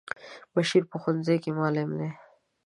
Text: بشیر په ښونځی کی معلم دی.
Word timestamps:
بشیر 0.53 0.83
په 0.91 0.97
ښونځی 1.01 1.37
کی 1.43 1.51
معلم 1.57 1.89
دی. 1.99 2.09